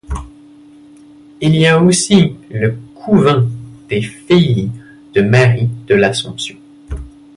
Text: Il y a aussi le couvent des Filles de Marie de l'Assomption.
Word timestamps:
Il 1.41 1.55
y 1.55 1.67
a 1.67 1.79
aussi 1.79 2.35
le 2.49 2.75
couvent 2.95 3.43
des 3.87 4.01
Filles 4.01 4.71
de 5.13 5.21
Marie 5.21 5.69
de 5.85 5.93
l'Assomption. 5.93 6.57